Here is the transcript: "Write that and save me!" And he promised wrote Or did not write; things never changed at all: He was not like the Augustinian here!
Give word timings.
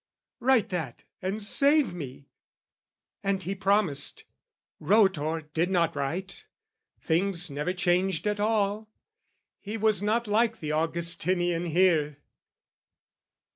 "Write 0.39 0.69
that 0.69 1.03
and 1.21 1.43
save 1.43 1.93
me!" 1.93 2.25
And 3.23 3.43
he 3.43 3.53
promised 3.53 4.23
wrote 4.79 5.19
Or 5.19 5.41
did 5.41 5.69
not 5.69 5.95
write; 5.95 6.45
things 7.03 7.51
never 7.51 7.71
changed 7.71 8.25
at 8.25 8.39
all: 8.39 8.89
He 9.59 9.77
was 9.77 10.01
not 10.01 10.25
like 10.25 10.59
the 10.59 10.71
Augustinian 10.71 11.67
here! 11.67 12.17